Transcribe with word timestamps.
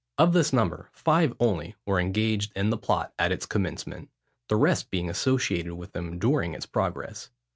Of 0.17 0.33
this 0.33 0.51
number, 0.51 0.89
five 0.93 1.31
only 1.39 1.75
were 1.85 1.99
engaged 1.99 2.53
in 2.55 2.71
the 2.71 2.77
plot 2.79 3.13
at 3.19 3.31
its 3.31 3.45
commencement, 3.45 4.09
the 4.49 4.55
rest 4.55 4.89
being 4.89 5.11
associated 5.11 5.75
with 5.75 5.91
them 5.91 6.17
during 6.17 6.55
its 6.55 6.65
progress. 6.65 7.29